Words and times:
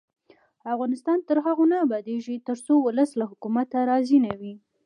افغانستان 0.73 1.17
تر 1.27 1.37
هغو 1.45 1.65
نه 1.71 1.77
ابادیږي، 1.85 2.35
ترڅو 2.47 2.73
ولس 2.85 3.09
له 3.19 3.25
حکومته 3.31 3.77
راضي 3.89 4.17
نه 4.25 4.33
وي. 4.39 4.53